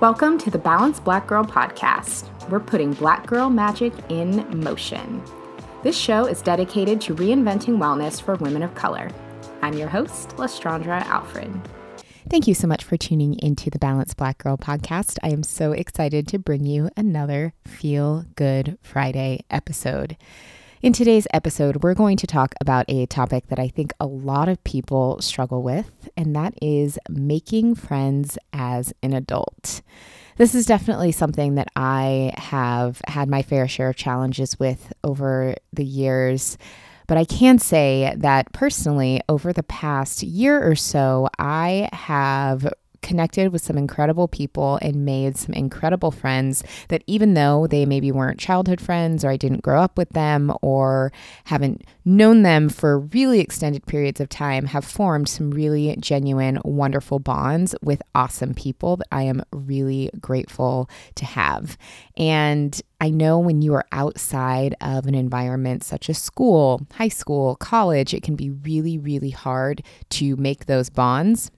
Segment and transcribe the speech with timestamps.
[0.00, 2.30] Welcome to the Balanced Black Girl podcast.
[2.48, 5.22] We're putting black girl magic in motion.
[5.82, 9.10] This show is dedicated to reinventing wellness for women of color.
[9.60, 11.52] I'm your host, Lestraundra Alfred.
[12.30, 15.18] Thank you so much for tuning into the Balanced Black Girl podcast.
[15.22, 20.16] I am so excited to bring you another Feel Good Friday episode.
[20.82, 24.48] In today's episode, we're going to talk about a topic that I think a lot
[24.48, 29.82] of people struggle with, and that is making friends as an adult.
[30.38, 35.54] This is definitely something that I have had my fair share of challenges with over
[35.70, 36.56] the years.
[37.06, 43.52] But I can say that personally, over the past year or so, I have connected
[43.52, 48.38] with some incredible people and made some incredible friends that even though they maybe weren't
[48.38, 51.12] childhood friends or I didn't grow up with them or
[51.44, 57.18] haven't known them for really extended periods of time, have formed some really genuine, wonderful
[57.18, 61.76] bonds with awesome people that I am really grateful to have.
[62.16, 67.56] And I know when you are outside of an environment such as school, high school,
[67.56, 71.50] college, it can be really, really hard to make those bonds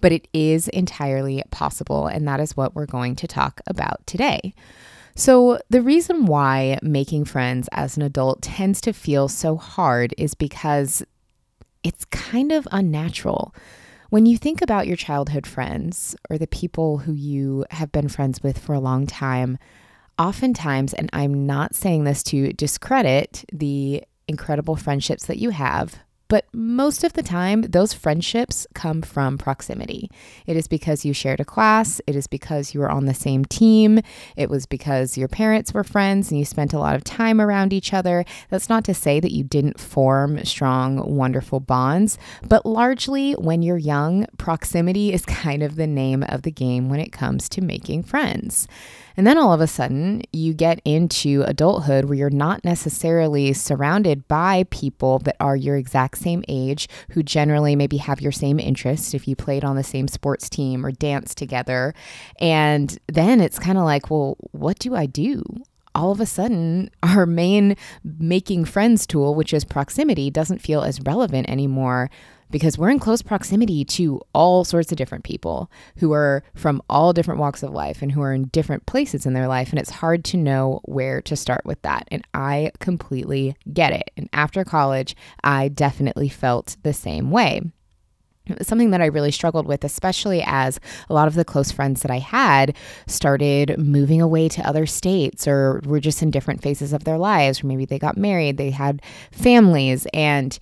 [0.00, 4.54] but it is entirely possible, and that is what we're going to talk about today.
[5.14, 10.34] So, the reason why making friends as an adult tends to feel so hard is
[10.34, 11.02] because
[11.82, 13.54] it's kind of unnatural.
[14.10, 18.42] When you think about your childhood friends or the people who you have been friends
[18.42, 19.58] with for a long time,
[20.18, 26.46] oftentimes, and I'm not saying this to discredit the incredible friendships that you have, but
[26.52, 30.10] most of the time, those friendships come from proximity.
[30.46, 33.44] It is because you shared a class, it is because you were on the same
[33.44, 34.00] team,
[34.36, 37.72] it was because your parents were friends and you spent a lot of time around
[37.72, 38.24] each other.
[38.50, 42.18] That's not to say that you didn't form strong, wonderful bonds,
[42.48, 47.00] but largely when you're young, proximity is kind of the name of the game when
[47.00, 48.66] it comes to making friends.
[49.16, 54.28] And then all of a sudden, you get into adulthood where you're not necessarily surrounded
[54.28, 59.14] by people that are your exact same age, who generally maybe have your same interests
[59.14, 61.94] if you played on the same sports team or danced together.
[62.40, 65.42] And then it's kind of like, well, what do I do?
[65.94, 71.00] all of a sudden, our main making friends tool, which is proximity, doesn't feel as
[71.00, 72.10] relevant anymore
[72.50, 77.12] because we're in close proximity to all sorts of different people who are from all
[77.12, 79.70] different walks of life and who are in different places in their life.
[79.70, 82.06] And it's hard to know where to start with that.
[82.10, 84.10] And I completely get it.
[84.16, 87.62] And after college, I definitely felt the same way.
[88.48, 90.78] It was something that I really struggled with, especially as
[91.10, 92.76] a lot of the close friends that I had
[93.08, 97.62] started moving away to other states or were just in different phases of their lives,
[97.62, 99.02] or maybe they got married, they had
[99.32, 100.58] families, and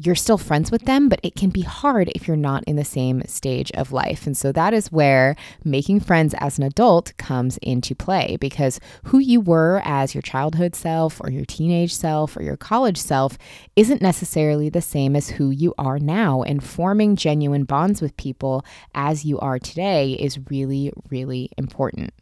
[0.00, 2.84] you're still friends with them, but it can be hard if you're not in the
[2.84, 4.26] same stage of life.
[4.26, 9.18] And so that is where making friends as an adult comes into play because who
[9.18, 13.36] you were as your childhood self or your teenage self or your college self
[13.74, 16.42] isn't necessarily the same as who you are now.
[16.42, 18.64] And forming genuine bonds with people
[18.94, 22.14] as you are today is really, really important.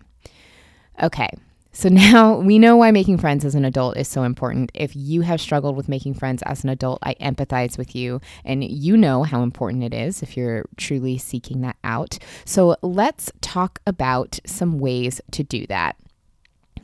[1.02, 1.28] Okay,
[1.76, 4.70] so now we know why making friends as an adult is so important.
[4.72, 8.64] If you have struggled with making friends as an adult, I empathize with you and
[8.64, 12.16] you know how important it is if you're truly seeking that out.
[12.46, 15.96] So let's talk about some ways to do that.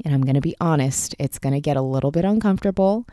[0.04, 3.06] And I'm going to be honest, it's going to get a little bit uncomfortable.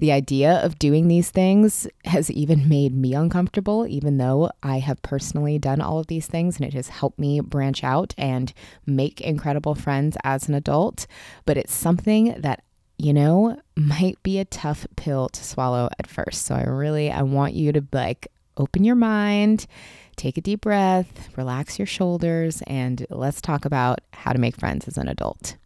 [0.00, 5.02] The idea of doing these things has even made me uncomfortable, even though I have
[5.02, 8.50] personally done all of these things and it has helped me branch out and
[8.86, 11.06] make incredible friends as an adult.
[11.44, 12.64] But it's something that
[12.96, 16.46] you know might be a tough pill to swallow at first.
[16.46, 19.66] So I really I want you to like open your mind,
[20.16, 24.88] take a deep breath, relax your shoulders and let's talk about how to make friends
[24.88, 25.56] as an adult.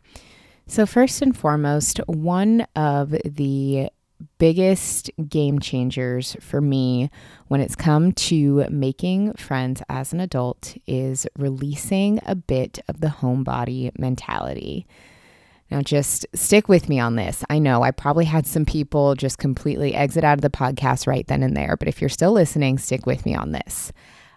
[0.66, 3.90] So, first and foremost, one of the
[4.38, 7.10] biggest game changers for me
[7.48, 13.08] when it's come to making friends as an adult is releasing a bit of the
[13.08, 14.86] homebody mentality.
[15.70, 17.42] Now, just stick with me on this.
[17.48, 21.26] I know I probably had some people just completely exit out of the podcast right
[21.26, 23.92] then and there, but if you're still listening, stick with me on this.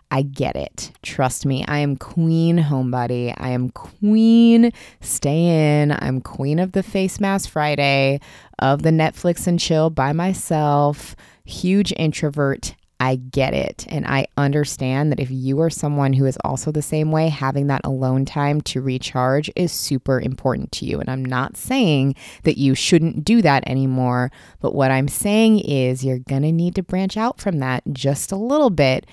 [0.09, 0.91] I get it.
[1.03, 1.65] Trust me.
[1.67, 3.33] I am queen homebody.
[3.37, 4.71] I am queen
[5.01, 5.91] stay in.
[5.91, 8.21] I'm queen of the face mask Friday,
[8.59, 12.75] of the Netflix and chill by myself, huge introvert.
[12.99, 13.85] I get it.
[13.89, 17.67] And I understand that if you are someone who is also the same way, having
[17.67, 20.99] that alone time to recharge is super important to you.
[20.99, 24.31] And I'm not saying that you shouldn't do that anymore.
[24.61, 28.31] But what I'm saying is you're going to need to branch out from that just
[28.31, 29.05] a little bit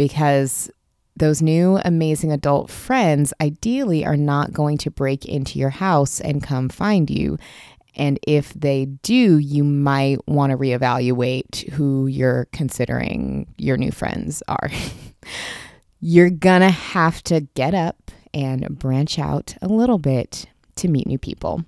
[0.00, 0.70] because
[1.14, 6.42] those new amazing adult friends ideally are not going to break into your house and
[6.42, 7.36] come find you.
[7.96, 14.42] And if they do, you might want to reevaluate who you're considering your new friends
[14.48, 14.70] are.
[16.00, 21.06] you're going to have to get up and branch out a little bit to meet
[21.06, 21.62] new people.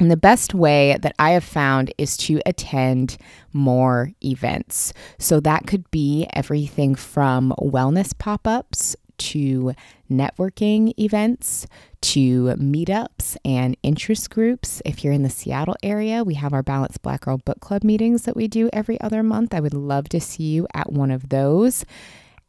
[0.00, 3.18] And the best way that I have found is to attend
[3.52, 4.94] more events.
[5.18, 9.74] So that could be everything from wellness pop ups to
[10.10, 11.66] networking events
[12.00, 14.80] to meetups and interest groups.
[14.86, 18.22] If you're in the Seattle area, we have our Balanced Black Girl Book Club meetings
[18.22, 19.52] that we do every other month.
[19.52, 21.84] I would love to see you at one of those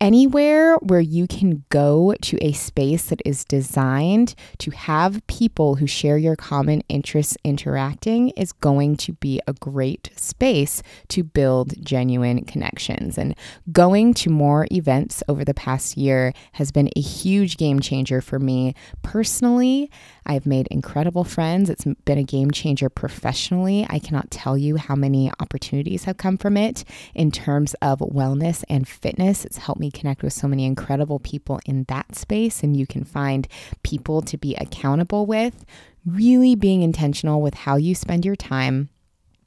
[0.02, 5.86] anywhere where you can go to a space that is designed to have people who
[5.86, 12.44] share your common interests interacting is going to be a great space to build genuine
[12.44, 13.18] connections.
[13.18, 13.36] And
[13.72, 18.40] going to more events over the past year has been a huge game changer for
[18.40, 18.74] me
[19.04, 19.92] personally.
[20.26, 21.70] I've made incredible friends.
[21.70, 23.86] It's been a game changer professionally.
[23.90, 26.84] I cannot tell you how many opportunities have come from it
[27.16, 29.46] in terms of wellness and fitness.
[29.46, 33.04] It's helped me connect with so many incredible people in that space, and you can
[33.04, 33.48] find
[33.84, 35.66] people to be accountable with.
[36.06, 38.90] Really being intentional with how you spend your time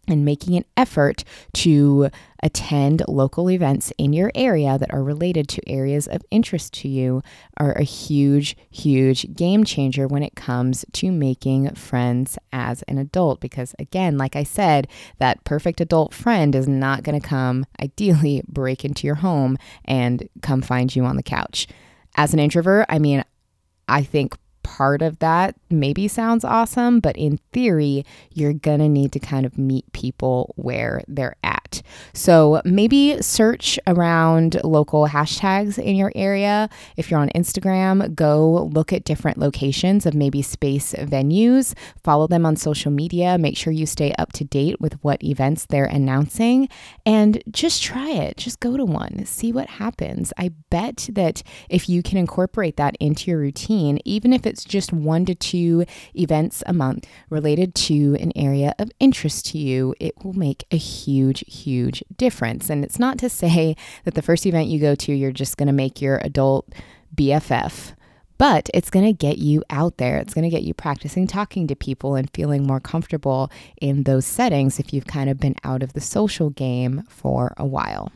[0.08, 2.10] and making an effort to
[2.42, 7.22] attend local events in your area that are related to areas of interest to you
[7.56, 13.40] are a huge, huge game changer when it comes to making friends as an adult.
[13.40, 14.86] Because, again, like I said,
[15.18, 20.28] that perfect adult friend is not going to come, ideally, break into your home and
[20.42, 21.66] come find you on the couch.
[22.16, 23.24] As an introvert, I mean,
[23.88, 24.36] I think
[24.76, 29.56] part of that maybe sounds awesome, but in theory, you're to need to kind of
[29.56, 31.82] meet people where they're at.
[32.12, 36.68] So maybe search around local hashtags in your area.
[36.96, 42.44] If you're on Instagram, go look at different locations of maybe space venues, follow them
[42.46, 46.68] on social media, make sure you stay up to date with what events they're announcing,
[47.06, 48.36] and just try it.
[48.36, 50.32] Just go to one, see what happens.
[50.36, 54.92] I bet that if you can incorporate that into your routine, even if it's just
[54.92, 55.84] one to two
[56.14, 60.76] events a month related to an area of interest to you, it will make a
[60.76, 62.70] huge, huge difference.
[62.70, 65.66] And it's not to say that the first event you go to, you're just going
[65.66, 66.68] to make your adult
[67.14, 67.94] BFF
[68.36, 70.18] but it's going to get you out there.
[70.18, 73.50] It's going to get you practicing talking to people and feeling more comfortable
[73.80, 77.64] in those settings if you've kind of been out of the social game for a
[77.64, 78.10] while.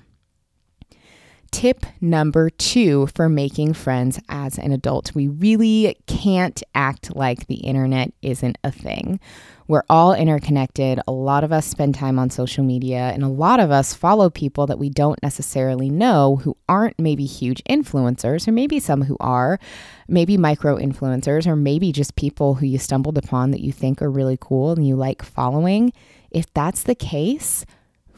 [1.50, 7.56] Tip number two for making friends as an adult we really can't act like the
[7.56, 9.18] internet isn't a thing.
[9.66, 11.00] We're all interconnected.
[11.06, 14.30] A lot of us spend time on social media, and a lot of us follow
[14.30, 19.16] people that we don't necessarily know who aren't maybe huge influencers, or maybe some who
[19.20, 19.58] are,
[20.06, 24.10] maybe micro influencers, or maybe just people who you stumbled upon that you think are
[24.10, 25.92] really cool and you like following.
[26.30, 27.66] If that's the case,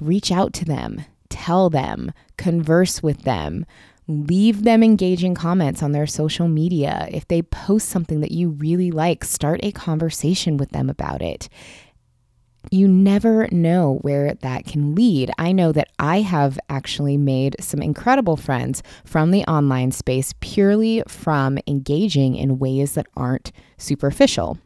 [0.01, 3.65] reach out to them tell them, converse with them,
[4.07, 7.09] leave them engaging comments on their social media.
[7.11, 11.49] If they post something that you really like, start a conversation with them about it.
[12.71, 15.31] You never know where that can lead.
[15.39, 21.03] I know that I have actually made some incredible friends from the online space purely
[21.09, 24.59] from engaging in ways that aren't superficial.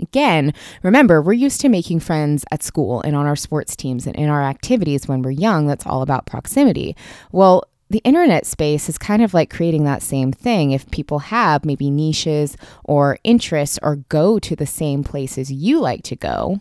[0.00, 4.16] Again, remember, we're used to making friends at school and on our sports teams and
[4.16, 5.66] in our activities when we're young.
[5.66, 6.96] That's all about proximity.
[7.32, 10.72] Well, the internet space is kind of like creating that same thing.
[10.72, 16.02] If people have maybe niches or interests or go to the same places you like
[16.04, 16.60] to go,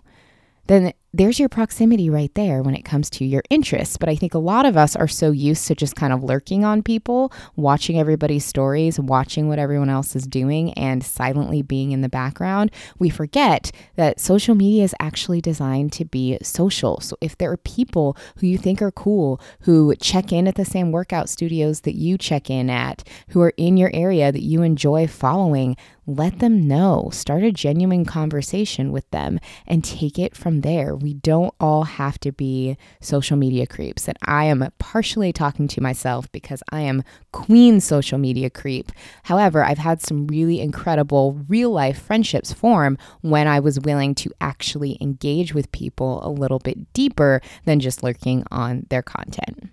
[0.67, 3.95] then there's your proximity right there when it comes to your interests.
[3.95, 6.65] But I think a lot of us are so used to just kind of lurking
[6.65, 12.01] on people, watching everybody's stories, watching what everyone else is doing, and silently being in
[12.01, 12.69] the background.
[12.99, 16.99] We forget that social media is actually designed to be social.
[16.99, 20.65] So if there are people who you think are cool, who check in at the
[20.65, 24.63] same workout studios that you check in at, who are in your area that you
[24.63, 25.77] enjoy following,
[26.07, 27.09] let them know.
[27.11, 30.95] Start a genuine conversation with them and take it from there.
[30.95, 34.07] We don't all have to be social media creeps.
[34.07, 38.91] And I am partially talking to myself because I am queen social media creep.
[39.23, 44.31] However, I've had some really incredible real life friendships form when I was willing to
[44.41, 49.69] actually engage with people a little bit deeper than just lurking on their content.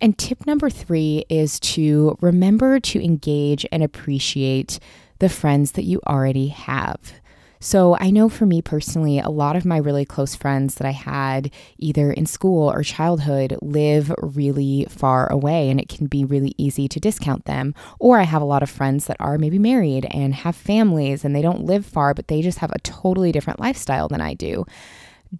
[0.00, 4.78] And tip number three is to remember to engage and appreciate
[5.18, 7.14] the friends that you already have.
[7.58, 10.90] So I know for me personally, a lot of my really close friends that I
[10.90, 16.54] had either in school or childhood live really far away, and it can be really
[16.58, 17.74] easy to discount them.
[17.98, 21.34] Or I have a lot of friends that are maybe married and have families and
[21.34, 24.66] they don't live far, but they just have a totally different lifestyle than I do.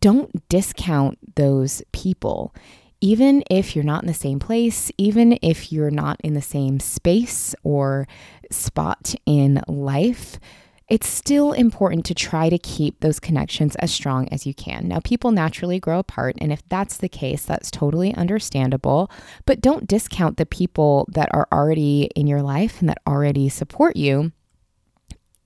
[0.00, 2.54] Don't discount those people
[3.00, 6.80] even if you're not in the same place, even if you're not in the same
[6.80, 8.06] space or
[8.50, 10.38] spot in life,
[10.88, 14.86] it's still important to try to keep those connections as strong as you can.
[14.86, 19.10] Now, people naturally grow apart, and if that's the case, that's totally understandable.
[19.46, 23.96] But don't discount the people that are already in your life and that already support
[23.96, 24.32] you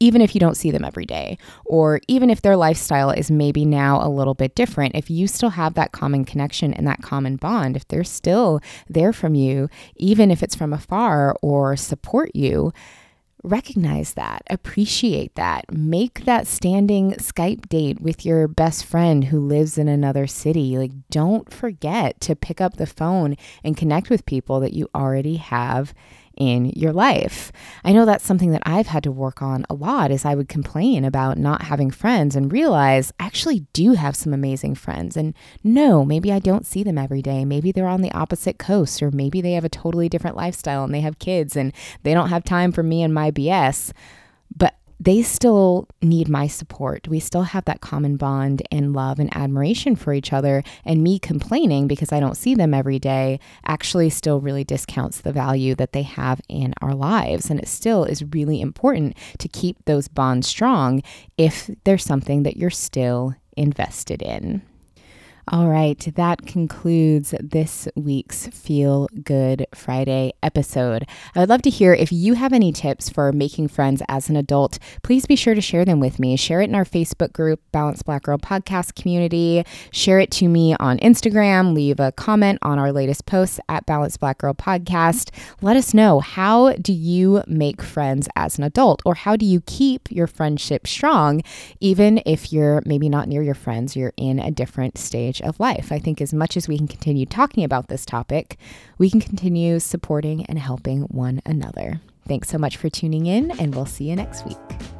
[0.00, 3.64] even if you don't see them every day, or even if their lifestyle is maybe
[3.64, 7.36] now a little bit different, if you still have that common connection and that common
[7.36, 12.72] bond, if they're still there from you, even if it's from afar or support you,
[13.42, 19.78] recognize that, appreciate that, make that standing Skype date with your best friend who lives
[19.78, 20.76] in another city.
[20.76, 25.36] Like, don't forget to pick up the phone and connect with people that you already
[25.36, 25.94] have
[26.40, 27.52] in your life.
[27.84, 30.48] I know that's something that I've had to work on a lot is I would
[30.48, 35.18] complain about not having friends and realize I actually do have some amazing friends.
[35.18, 37.44] And no, maybe I don't see them every day.
[37.44, 40.94] Maybe they're on the opposite coast or maybe they have a totally different lifestyle and
[40.94, 43.92] they have kids and they don't have time for me and my BS.
[44.56, 47.08] But they still need my support.
[47.08, 50.62] We still have that common bond and love and admiration for each other.
[50.84, 55.32] And me complaining because I don't see them every day actually still really discounts the
[55.32, 57.48] value that they have in our lives.
[57.48, 61.02] And it still is really important to keep those bonds strong
[61.38, 64.60] if there's something that you're still invested in.
[65.48, 71.08] All right, that concludes this week's Feel Good Friday episode.
[71.34, 74.36] I would love to hear if you have any tips for making friends as an
[74.36, 74.78] adult.
[75.02, 76.36] Please be sure to share them with me.
[76.36, 79.64] Share it in our Facebook group, Balanced Black Girl Podcast Community.
[79.90, 81.74] Share it to me on Instagram.
[81.74, 85.30] Leave a comment on our latest posts at Balanced Black Girl Podcast.
[85.62, 89.62] Let us know how do you make friends as an adult, or how do you
[89.62, 91.42] keep your friendship strong,
[91.80, 94.98] even if you're maybe not near your friends, you're in a different
[95.30, 95.92] stage of life.
[95.92, 98.58] I think as much as we can continue talking about this topic,
[98.98, 102.00] we can continue supporting and helping one another.
[102.26, 104.99] Thanks so much for tuning in, and we'll see you next week.